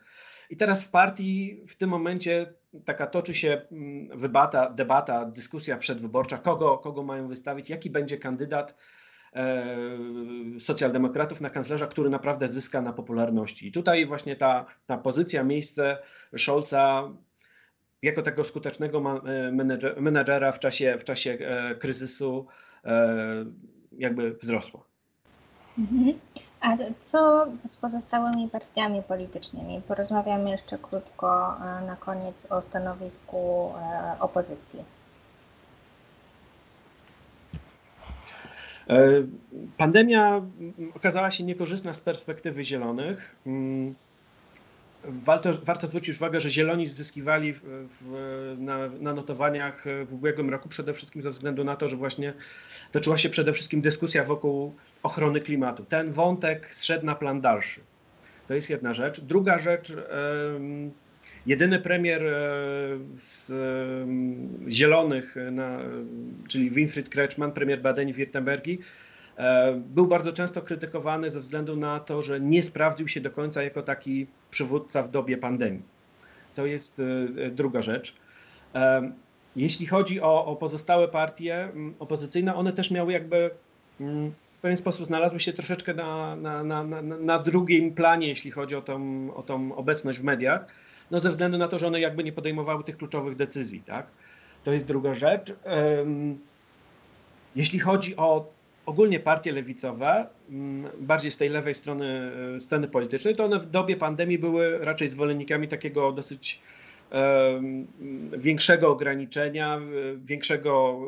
I 0.53 0.57
teraz 0.57 0.85
w 0.85 0.91
partii 0.91 1.65
w 1.69 1.77
tym 1.77 1.91
momencie 1.91 2.55
taka 2.85 3.07
toczy 3.07 3.35
się 3.35 3.63
mm, 3.73 4.19
wybata, 4.19 4.71
debata, 4.71 5.25
dyskusja 5.25 5.77
przedwyborcza, 5.77 6.39
kogo, 6.39 6.79
kogo 6.79 7.03
mają 7.03 7.29
wystawić, 7.29 7.71
jaki 7.71 7.91
będzie 7.91 8.19
kandydat 8.19 8.75
E, 9.37 9.67
socjaldemokratów 10.59 11.41
na 11.41 11.51
kanclerza, 11.51 11.87
który 11.87 12.11
naprawdę 12.11 12.49
zyska 12.49 12.83
na 12.83 12.93
popularności. 12.93 13.69
I 13.69 13.73
tutaj 13.73 14.07
właśnie 14.07 14.37
ta, 14.37 14.67
ta 14.87 14.99
pozycja, 14.99 15.45
miejsce 15.45 15.99
Scholza 16.37 17.13
jako 18.03 18.23
tego 18.23 18.45
skutecznego 18.45 19.23
e, 19.27 19.53
menedżera 20.01 20.53
w 20.53 20.59
czasie, 20.59 20.99
w 20.99 21.05
czasie 21.05 21.31
e, 21.41 21.75
kryzysu 21.75 22.47
jakby 23.99 24.35
wzrosło. 24.35 24.87
Mhm. 25.79 26.19
A 26.63 26.77
co 27.01 27.47
z 27.67 27.77
pozostałymi 27.77 28.49
partiami 28.49 29.03
politycznymi? 29.03 29.83
Porozmawiamy 29.89 30.51
jeszcze 30.51 30.79
krótko 30.79 31.57
na 31.87 31.97
koniec 31.97 32.47
o 32.51 32.63
stanowisku 32.63 33.73
opozycji. 34.21 34.85
E, 38.89 39.27
pandemia 39.77 40.43
okazała 40.95 41.31
się 41.31 41.45
niekorzystna 41.45 41.95
z 41.95 42.01
perspektywy 42.01 42.65
zielonych. 42.65 43.37
Mm, 43.47 43.95
warto, 45.05 45.51
warto 45.65 45.87
zwrócić 45.87 46.17
uwagę, 46.17 46.41
że 46.41 46.51
zieloni 46.51 46.87
zyskiwali 46.87 47.53
w, 47.53 47.61
w, 48.01 48.55
na, 48.59 48.89
na, 48.89 49.15
notowaniach 49.15 49.85
w 50.07 50.15
ubiegłym 50.15 50.51
roku 50.51 50.69
przede 50.69 50.95
wszystkim 50.95 51.23
ze 51.23 51.31
względu 51.31 51.65
na 51.65 51.77
to, 51.77 51.89
że 51.89 51.97
właśnie 51.97 52.35
toczyła 52.93 53.19
się 53.19 53.29
przede 53.29 53.53
wszystkim 53.53 53.81
dyskusja 53.81 54.25
wokół 54.25 54.75
ochrony 55.03 55.41
klimatu. 55.41 55.85
Ten 55.85 56.13
wątek 56.13 56.75
zszedł 56.75 57.07
na 57.07 57.15
plan 57.15 57.41
dalszy. 57.41 57.81
To 58.49 58.55
jest 58.55 58.71
jedna 58.71 58.95
rzecz. 58.95 59.21
Druga 59.21 59.59
rzecz, 59.59 59.93
Jedyny 61.47 61.79
premier 61.79 62.27
e, 62.27 62.31
z 63.19 63.51
e, 63.51 64.71
Zielonych, 64.71 65.37
e, 65.37 65.51
na, 65.51 65.79
czyli 66.49 66.71
Winfried 66.71 67.09
Kretschmann, 67.09 67.53
premier 67.53 67.83
Badeni-Württembergi, 67.83 68.79
był 69.77 70.07
bardzo 70.07 70.33
często 70.33 70.63
krytykowany 70.63 71.31
ze 71.31 71.41
względu 71.41 71.77
na 71.77 72.01
to, 72.01 72.23
że 72.23 72.41
nie 72.41 72.63
sprawdził 72.63 73.09
się 73.09 73.21
do 73.21 73.31
końca 73.31 73.63
jako 73.63 73.83
taki 73.83 74.27
przywódca 74.51 75.03
w 75.03 75.11
dobie 75.11 75.39
pandemii. 75.39 75.83
To 76.55 76.67
jest 76.67 77.03
druga 77.51 77.83
rzecz. 77.83 78.15
Jeśli 79.57 79.87
chodzi 79.87 80.21
o, 80.21 80.45
o 80.45 80.57
pozostałe 80.57 81.09
partie 81.09 81.69
opozycyjne, 81.99 82.55
one 82.55 82.73
też 82.73 82.91
miały 82.91 83.13
jakby 83.13 83.51
pewien 84.63 84.77
sposób 84.77 85.07
znalazły 85.07 85.41
się 85.41 85.53
troszeczkę 85.53 85.95
na, 85.95 86.37
na, 86.37 86.63
na, 86.63 86.85
na, 87.03 87.39
drugim 87.39 87.95
planie, 87.95 88.29
jeśli 88.29 88.51
chodzi 88.51 88.77
o 88.77 88.83
tą, 88.83 89.29
o 89.35 89.43
tą 89.43 89.75
obecność 89.75 90.19
w 90.19 90.25
mediach 90.25 90.67
no 91.11 91.21
ze 91.21 91.31
względu 91.31 91.59
na 91.59 91.69
to, 91.69 91.79
że 91.79 91.87
one 91.87 92.01
jakby 92.01 92.25
nie 92.25 92.33
podejmowały 92.33 92.85
tych 92.85 92.97
kluczowych 92.97 93.37
decyzji, 93.37 93.83
tak? 93.87 94.07
To 94.65 94.73
jest 94.73 94.87
druga 94.87 95.15
rzecz. 95.15 95.55
Jeśli 97.57 97.79
chodzi 97.79 98.17
o 98.17 98.53
ogólnie 98.87 99.21
partie 99.21 99.53
lewicowe, 99.53 100.27
mm, 100.51 100.91
bardziej 101.01 101.31
z 101.31 101.37
tej 101.37 101.49
lewej 101.49 101.75
strony 101.75 102.33
e, 102.57 102.61
sceny 102.61 102.89
politycznej, 102.89 103.37
to 103.37 103.45
one 103.45 103.61
w 103.61 103.67
dobie 103.67 103.97
pandemii 103.97 104.39
były 104.39 104.79
raczej 104.79 105.09
zwolennikami 105.09 105.69
takiego 105.69 106.13
dosyć 106.13 106.61
większego 108.39 108.89
ograniczenia, 108.89 109.81
większego 110.25 111.01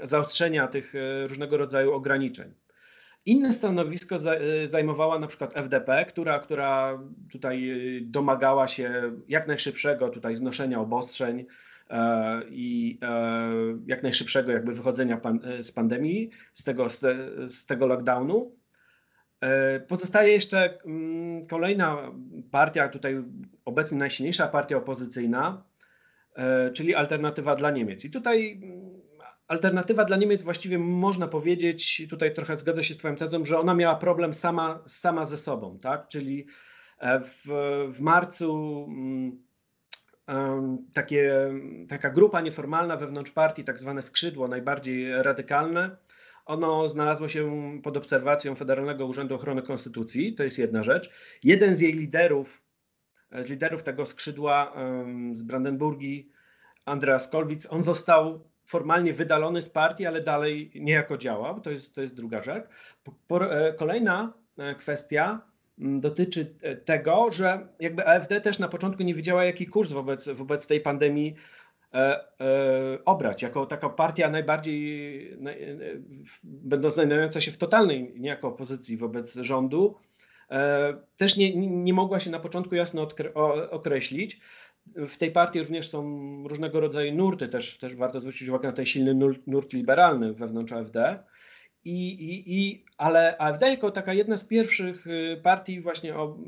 zaostrzenia 0.00 0.68
tych 0.68 0.94
e, 0.94 1.26
różnego 1.28 1.56
rodzaju 1.56 1.92
ograniczeń. 1.92 2.52
Inne 3.26 3.52
stanowisko 3.52 4.16
y, 4.16 4.68
zajmowała 4.68 5.18
na 5.18 5.26
przykład 5.26 5.56
FDP, 5.56 6.04
która, 6.04 6.38
która 6.38 6.98
tutaj 7.32 7.70
y, 7.70 8.00
domagała 8.00 8.68
się 8.68 9.12
jak 9.28 9.46
najszybszego 9.46 10.08
tutaj 10.08 10.34
znoszenia 10.34 10.80
obostrzeń 10.80 11.46
e, 11.90 12.42
i 12.50 12.98
e, 13.02 13.52
jak 13.86 14.02
najszybszego 14.02 14.52
jakby 14.52 14.72
wychodzenia 14.72 15.20
e, 15.44 15.64
z 15.64 15.72
pandemii, 15.72 16.30
z 16.52 16.64
tego, 16.64 16.86
z 17.48 17.66
tego 17.66 17.86
lockdownu. 17.86 18.56
Pozostaje 19.88 20.32
jeszcze 20.32 20.78
mm, 20.84 21.46
kolejna 21.46 22.12
partia, 22.50 22.88
tutaj 22.88 23.22
obecnie 23.64 23.98
najsilniejsza 23.98 24.48
partia 24.48 24.76
opozycyjna, 24.76 25.62
czyli 26.72 26.94
Alternatywa 26.94 27.56
dla 27.56 27.70
Niemiec. 27.70 28.04
I 28.04 28.10
tutaj 28.10 28.52
mm, 28.52 29.01
alternatywa 29.48 30.04
dla 30.04 30.16
Niemiec 30.16 30.42
właściwie 30.42 30.78
można 30.78 31.28
powiedzieć, 31.28 32.02
tutaj 32.10 32.34
trochę 32.34 32.56
zgodzę 32.56 32.84
się 32.84 32.94
z 32.94 32.96
Twoją 32.96 33.16
tezą, 33.16 33.44
że 33.44 33.58
ona 33.58 33.74
miała 33.74 33.96
problem 33.96 34.34
sama, 34.34 34.82
sama 34.86 35.26
ze 35.26 35.36
sobą, 35.36 35.78
tak? 35.78 36.08
Czyli 36.08 36.46
e, 36.98 37.20
w, 37.20 37.44
w 37.92 38.00
marcu 38.00 38.82
um, 40.28 40.78
takie, 40.94 41.54
taka 41.88 42.10
grupa 42.10 42.40
nieformalna 42.40 42.96
wewnątrz 42.96 43.30
partii, 43.30 43.64
tak 43.64 43.78
zwane 43.78 44.02
skrzydło, 44.02 44.48
najbardziej 44.48 45.22
radykalne, 45.22 45.96
ono 46.46 46.88
znalazło 46.88 47.28
się 47.28 47.72
pod 47.82 47.96
obserwacją 47.96 48.54
Federalnego 48.54 49.06
Urzędu 49.06 49.34
Ochrony 49.34 49.62
Konstytucji, 49.62 50.34
to 50.34 50.44
jest 50.44 50.58
jedna 50.58 50.82
rzecz. 50.82 51.10
Jeden 51.42 51.76
z 51.76 51.80
jej 51.80 51.92
liderów, 51.92 52.62
z 53.40 53.50
liderów 53.50 53.82
tego 53.82 54.06
skrzydła 54.06 54.76
z 55.32 55.42
Brandenburgii, 55.42 56.32
Andreas 56.86 57.28
Kolwitz, 57.28 57.66
on 57.70 57.82
został 57.82 58.51
formalnie 58.64 59.12
wydalony 59.12 59.62
z 59.62 59.68
partii, 59.68 60.06
ale 60.06 60.20
dalej 60.20 60.70
niejako 60.74 61.18
działał. 61.18 61.60
To 61.60 61.70
jest, 61.70 61.94
to 61.94 62.00
jest 62.00 62.14
druga 62.14 62.42
rzecz. 62.42 62.64
E, 63.30 63.72
kolejna 63.72 64.32
e, 64.58 64.74
kwestia 64.74 65.40
mm, 65.78 66.00
dotyczy 66.00 66.54
e, 66.62 66.76
tego, 66.76 67.30
że 67.30 67.68
jakby 67.80 68.06
AfD 68.06 68.40
też 68.40 68.58
na 68.58 68.68
początku 68.68 69.02
nie 69.02 69.14
wiedziała, 69.14 69.44
jaki 69.44 69.66
kurs 69.66 69.92
wobec, 69.92 70.28
wobec 70.28 70.66
tej 70.66 70.80
pandemii 70.80 71.34
obrać 73.04 73.42
jako 73.42 73.66
taka 73.66 73.88
partia 73.88 74.30
najbardziej, 74.30 75.38
będąc 76.42 76.94
znajdująca 76.94 77.40
się 77.40 77.52
w 77.52 77.58
totalnej 77.58 78.14
niejako 78.16 78.48
opozycji 78.48 78.96
wobec 78.96 79.34
rządu, 79.34 79.94
też 81.16 81.36
nie, 81.36 81.56
nie 81.56 81.94
mogła 81.94 82.20
się 82.20 82.30
na 82.30 82.38
początku 82.38 82.74
jasno 82.74 83.08
określić. 83.70 84.40
W 84.86 85.16
tej 85.16 85.30
partii 85.30 85.58
również 85.58 85.90
są 85.90 86.02
różnego 86.48 86.80
rodzaju 86.80 87.14
nurty, 87.14 87.48
też, 87.48 87.78
też 87.78 87.94
warto 87.94 88.20
zwrócić 88.20 88.48
uwagę 88.48 88.68
na 88.68 88.74
ten 88.74 88.84
silny 88.84 89.14
nurt, 89.46 89.72
liberalny 89.72 90.32
wewnątrz 90.32 90.72
AfD. 90.72 91.18
I, 91.84 92.12
i, 92.12 92.58
i, 92.58 92.84
ale 92.98 93.38
AfD 93.38 93.62
jako 93.70 93.90
taka 93.90 94.14
jedna 94.14 94.36
z 94.36 94.44
pierwszych 94.44 95.06
y, 95.06 95.40
partii 95.42 95.80
właśnie, 95.80 96.16
o, 96.16 96.38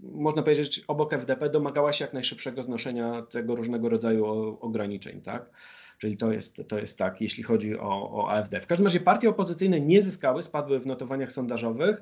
można 0.00 0.42
powiedzieć, 0.42 0.84
obok 0.88 1.12
FDP 1.12 1.50
domagała 1.50 1.92
się 1.92 2.04
jak 2.04 2.14
najszybszego 2.14 2.62
znoszenia 2.62 3.22
tego 3.22 3.54
różnego 3.54 3.88
rodzaju 3.88 4.26
ograniczeń, 4.60 5.20
tak? 5.20 5.50
Czyli 5.98 6.16
to 6.16 6.32
jest, 6.32 6.62
to 6.68 6.78
jest 6.78 6.98
tak, 6.98 7.20
jeśli 7.20 7.42
chodzi 7.42 7.78
o, 7.78 8.10
o 8.12 8.30
AfD. 8.30 8.60
W 8.60 8.66
każdym 8.66 8.86
razie 8.86 9.00
partie 9.00 9.28
opozycyjne 9.28 9.80
nie 9.80 10.02
zyskały, 10.02 10.42
spadły 10.42 10.80
w 10.80 10.86
notowaniach 10.86 11.32
sondażowych. 11.32 12.00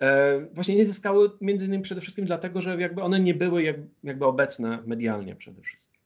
E, 0.00 0.40
właśnie 0.54 0.76
nie 0.76 0.84
zyskały 0.84 1.30
między 1.40 1.66
innymi 1.66 1.82
przede 1.82 2.00
wszystkim 2.00 2.24
dlatego, 2.24 2.60
że 2.60 2.80
jakby 2.80 3.02
one 3.02 3.20
nie 3.20 3.34
były 3.34 3.62
jakby 4.04 4.26
obecne 4.26 4.78
medialnie 4.86 5.36
przede 5.36 5.62
wszystkim. 5.62 6.00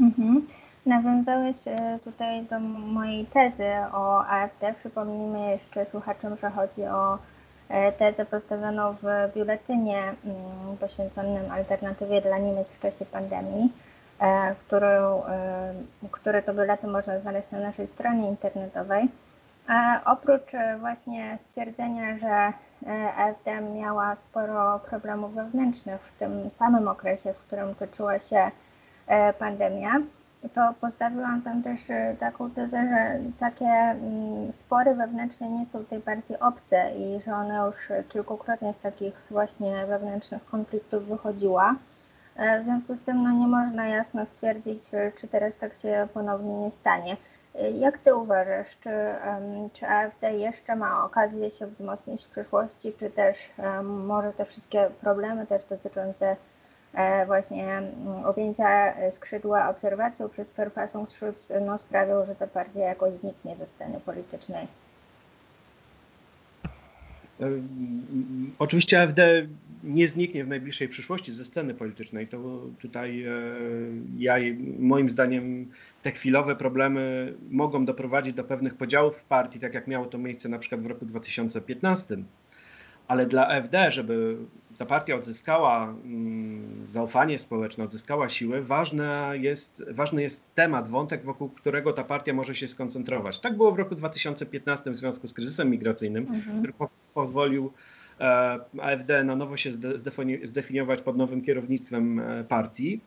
Mhm. 0.00 0.46
Nawiązałeś 0.86 1.56
e, 1.66 1.98
tutaj 2.04 2.44
do 2.44 2.60
mojej 2.60 3.26
tezy 3.26 3.68
o 3.92 4.24
AfD. 4.26 4.74
Przypomnijmy 4.78 5.50
jeszcze 5.50 5.86
słuchaczom, 5.86 6.36
że 6.36 6.50
chodzi 6.50 6.82
o 6.82 7.18
e, 7.68 7.92
tezę 7.92 8.26
postawioną 8.26 8.94
w 8.94 9.02
biuletynie 9.34 9.98
mm, 9.98 10.76
poświęconym 10.80 11.50
alternatywie 11.50 12.20
dla 12.20 12.38
Niemiec 12.38 12.72
w 12.72 12.80
czasie 12.80 13.06
pandemii, 13.06 13.72
którą, 14.66 15.22
który 16.10 16.42
to 16.42 16.54
biuletyn 16.54 16.90
można 16.90 17.20
znaleźć 17.20 17.50
na 17.50 17.60
naszej 17.60 17.86
stronie 17.86 18.28
internetowej. 18.28 19.08
Oprócz 20.04 20.54
e, 20.54 20.78
właśnie 20.78 21.38
stwierdzenia, 21.38 22.18
że 22.18 22.52
AfD 23.16 23.50
e 23.50 23.60
miała 23.60 24.16
sporo 24.16 24.78
problemów 24.78 25.34
wewnętrznych 25.34 26.02
w 26.02 26.12
tym 26.12 26.50
samym 26.50 26.88
okresie, 26.88 27.32
w 27.32 27.38
którym 27.38 27.74
toczyła 27.74 28.20
się 28.20 28.50
e, 29.06 29.32
pandemia, 29.32 29.92
to 30.52 30.74
postawiłam 30.80 31.42
tam 31.42 31.62
też 31.62 31.80
taką 32.18 32.50
tezę, 32.50 32.88
że 32.88 33.20
takie 33.38 33.66
mm, 33.66 34.52
spory 34.52 34.94
wewnętrzne 34.94 35.48
nie 35.48 35.66
są 35.66 35.84
tej 35.84 36.00
partii 36.00 36.38
obce 36.40 36.92
i 36.94 37.20
że 37.20 37.34
ona 37.34 37.66
już 37.66 37.76
kilkukrotnie 38.08 38.74
z 38.74 38.78
takich 38.78 39.22
właśnie 39.30 39.86
wewnętrznych 39.86 40.44
konfliktów 40.44 41.06
wychodziła. 41.08 41.74
W 42.60 42.64
związku 42.64 42.94
z 42.94 43.02
tym 43.02 43.22
no, 43.22 43.30
nie 43.30 43.46
można 43.46 43.86
jasno 43.86 44.26
stwierdzić, 44.26 44.82
czy 45.20 45.28
teraz 45.28 45.56
tak 45.56 45.74
się 45.74 46.08
ponownie 46.14 46.54
nie 46.54 46.70
stanie. 46.70 47.16
Jak 47.74 47.98
ty 47.98 48.14
uważasz, 48.14 48.78
czy, 48.80 48.90
czy 49.72 49.86
AfD 49.86 50.32
jeszcze 50.32 50.76
ma 50.76 51.04
okazję 51.04 51.50
się 51.50 51.66
wzmocnić 51.66 52.24
w 52.24 52.30
przyszłości, 52.30 52.92
czy 52.98 53.10
też 53.10 53.50
może 53.82 54.32
te 54.32 54.44
wszystkie 54.44 54.90
problemy 55.00 55.46
też 55.46 55.64
dotyczące 55.64 56.36
e, 56.94 57.26
właśnie 57.26 57.82
objęcia 58.24 58.94
skrzydła 59.10 59.68
obserwacją 59.68 60.28
przez 60.28 60.52
Verfassungsschutz 60.52 61.52
no, 61.60 61.78
sprawią, 61.78 62.24
że 62.24 62.34
ta 62.34 62.46
partia 62.46 62.80
jakoś 62.80 63.14
zniknie 63.14 63.56
ze 63.56 63.66
sceny 63.66 64.00
politycznej? 64.00 64.68
Oczywiście 68.58 69.02
AfD 69.02 69.46
nie 69.84 70.08
zniknie 70.08 70.44
w 70.44 70.48
najbliższej 70.48 70.88
przyszłości 70.88 71.32
ze 71.32 71.44
sceny 71.44 71.74
politycznej. 71.74 72.28
To 72.28 72.62
tutaj 72.78 73.22
e, 73.22 73.32
ja, 74.18 74.34
moim 74.78 75.10
zdaniem 75.10 75.70
te 76.02 76.10
chwilowe 76.10 76.56
problemy 76.56 77.34
mogą 77.50 77.84
doprowadzić 77.84 78.34
do 78.34 78.44
pewnych 78.44 78.74
podziałów 78.74 79.16
w 79.16 79.24
partii, 79.24 79.58
tak 79.58 79.74
jak 79.74 79.86
miało 79.86 80.06
to 80.06 80.18
miejsce 80.18 80.48
na 80.48 80.58
przykład 80.58 80.82
w 80.82 80.86
roku 80.86 81.06
2015 81.06 82.16
ale 83.08 83.26
dla 83.26 83.62
FD, 83.62 83.90
żeby 83.90 84.36
ta 84.78 84.86
partia 84.86 85.16
odzyskała 85.16 85.84
mm, 85.84 86.84
zaufanie 86.88 87.38
społeczne, 87.38 87.84
odzyskała 87.84 88.28
siły, 88.28 88.62
ważny 88.62 89.08
jest, 89.32 89.84
ważny 89.90 90.22
jest 90.22 90.54
temat, 90.54 90.88
wątek, 90.88 91.24
wokół 91.24 91.48
którego 91.48 91.92
ta 91.92 92.04
partia 92.04 92.32
może 92.32 92.54
się 92.54 92.68
skoncentrować. 92.68 93.38
Tak 93.38 93.56
było 93.56 93.72
w 93.72 93.78
roku 93.78 93.94
2015 93.94 94.90
w 94.90 94.96
związku 94.96 95.28
z 95.28 95.32
kryzysem 95.32 95.70
migracyjnym, 95.70 96.26
mhm. 96.30 96.58
który 96.58 96.72
pozwolił 97.14 97.72
e, 98.20 98.24
AfD 98.80 99.24
na 99.24 99.36
nowo 99.36 99.56
się 99.56 99.72
zdefiniować 100.44 101.02
pod 101.02 101.16
nowym 101.16 101.42
kierownictwem 101.42 102.20
e, 102.20 102.44
partii. 102.44 103.00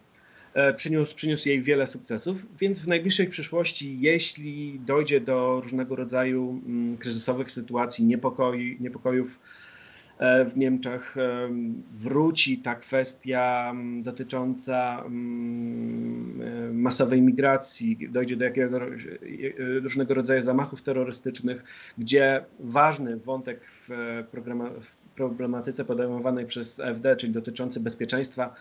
E, 0.54 0.74
przyniósł, 0.74 1.15
przyniósł 1.15 1.50
jej 1.50 1.62
wiele 1.62 1.88
sukcesów, 1.88 2.58
więc 2.60 2.80
w 2.80 2.88
najbliższej 2.88 3.28
przyszłości, 3.28 3.98
jeśli 4.00 4.80
dojdzie 4.80 5.22
do 5.22 5.62
różnego 5.63 5.96
rodzaju 5.96 6.62
mm, 6.65 6.98
kryzysowych 6.98 7.52
sytuacji, 7.52 8.06
niepokoi, 8.06 8.78
niepokojów, 8.80 9.39
w 10.19 10.58
Niemczech 10.58 11.17
e, 11.17 11.49
wróci 11.91 12.58
ta 12.58 12.75
kwestia 12.75 13.73
dotycząca 14.01 15.04
e, 15.06 15.10
masowej 16.73 17.21
migracji, 17.21 18.10
dojdzie 18.12 18.36
do 18.36 18.45
jakiego, 18.45 18.80
różnego 19.82 20.13
rodzaju 20.13 20.41
zamachów 20.41 20.82
terrorystycznych, 20.82 21.63
gdzie 21.97 22.45
ważny 22.60 23.17
wątek 23.17 23.62
w, 23.88 24.23
problematyce 25.15 25.86
podejmowanej 25.86 26.45
przez 26.45 26.80
FD, 26.80 27.15
czyli 27.15 27.34
dotyczący 27.34 27.80
bezpieczeństwa, 27.80 28.56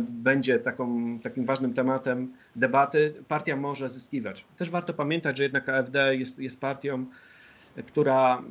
będzie 0.00 0.58
taką, 0.58 1.18
takim 1.18 1.44
ważnym 1.44 1.74
tematem 1.74 2.32
debaty, 2.56 3.14
partia 3.28 3.56
może 3.56 3.88
zyskiwać. 3.88 4.44
Też 4.56 4.70
warto 4.70 4.94
pamiętać, 4.94 5.36
że 5.36 5.42
jednak 5.42 5.68
AfD 5.68 6.16
jest, 6.16 6.38
jest 6.38 6.60
partią, 6.60 7.06
która 7.86 8.42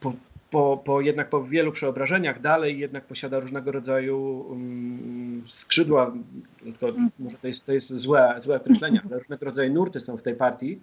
po, 0.00 0.12
po, 0.50 0.82
po 0.84 1.00
jednak 1.00 1.28
po 1.28 1.44
wielu 1.44 1.72
przeobrażeniach 1.72 2.40
dalej 2.40 2.78
jednak 2.78 3.04
posiada 3.04 3.40
różnego 3.40 3.72
rodzaju 3.72 4.46
um, 4.48 5.42
skrzydła, 5.46 6.14
tylko 6.62 6.88
mm. 6.88 7.10
może 7.18 7.36
to 7.38 7.46
jest, 7.46 7.66
to 7.66 7.72
jest 7.72 7.88
złe, 7.88 8.34
złe 8.38 8.56
określenie, 8.56 9.02
ale 9.06 9.18
różnego 9.18 9.46
rodzaju 9.46 9.74
nurty 9.74 10.00
są 10.00 10.16
w 10.16 10.22
tej 10.22 10.34
partii 10.34 10.80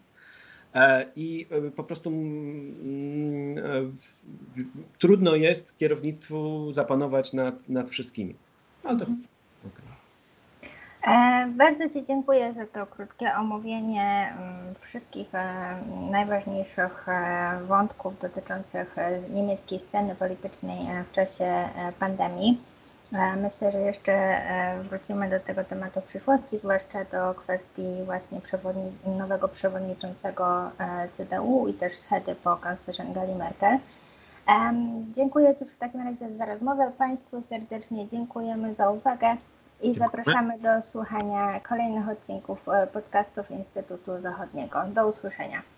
e, 0.73 1.05
i 1.15 1.47
e, 1.49 1.71
po 1.71 1.83
prostu 1.83 2.09
mm, 2.09 3.57
e, 3.57 3.61
trudno 4.99 5.35
jest 5.35 5.77
kierownictwu 5.77 6.71
zapanować 6.73 7.33
nad, 7.33 7.69
nad 7.69 7.89
wszystkimi. 7.89 8.35
Ale 8.83 8.99
to, 8.99 9.05
bardzo 11.47 11.89
Ci 11.89 12.03
dziękuję 12.03 12.53
za 12.53 12.65
to 12.65 12.85
krótkie 12.85 13.33
omówienie 13.35 14.33
mm, 14.37 14.75
wszystkich 14.75 15.35
e, 15.35 15.75
najważniejszych 16.11 17.09
e, 17.09 17.59
wątków 17.63 18.19
dotyczących 18.19 18.95
niemieckiej 19.33 19.79
sceny 19.79 20.15
politycznej 20.15 20.77
w 21.05 21.11
czasie 21.11 21.69
pandemii. 21.99 22.61
Myślę, 23.41 23.71
że 23.71 23.79
jeszcze 23.79 24.41
wrócimy 24.83 25.29
do 25.29 25.39
tego 25.39 25.63
tematu 25.63 26.01
w 26.01 26.03
przyszłości, 26.03 26.57
zwłaszcza 26.57 27.03
do 27.03 27.33
kwestii 27.33 28.03
właśnie 28.05 28.41
przewodni 28.41 28.91
nowego 29.17 29.47
przewodniczącego 29.47 30.71
CDU 31.11 31.67
i 31.67 31.73
też 31.73 31.93
schedy 31.93 32.35
po 32.35 32.55
kanclerz 32.57 32.99
Angeli 32.99 33.35
Merkel. 33.35 33.77
Dziękuję 35.11 35.55
Ci 35.55 35.65
w 35.65 35.77
takim 35.77 36.01
razie 36.01 36.37
za 36.37 36.45
rozmowę. 36.45 36.91
Państwu 36.97 37.41
serdecznie 37.41 38.07
dziękujemy 38.07 38.75
za 38.75 38.89
uwagę. 38.89 39.37
I 39.81 39.93
zapraszamy 39.93 40.59
do 40.59 40.81
słuchania 40.81 41.59
kolejnych 41.59 42.09
odcinków 42.09 42.69
e, 42.69 42.87
podcastów 42.87 43.51
Instytutu 43.51 44.19
Zachodniego. 44.19 44.83
Do 44.87 45.07
usłyszenia. 45.07 45.61